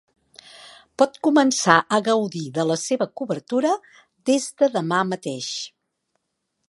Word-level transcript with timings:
Pot 1.01 1.19
començar 1.27 1.75
a 1.81 1.99
gaudir 2.07 2.41
de 2.55 2.65
la 2.69 2.77
seva 2.85 3.09
cobertura 3.21 3.75
des 4.31 4.49
de 4.63 4.71
demà 4.79 5.03
mateix. 5.15 5.55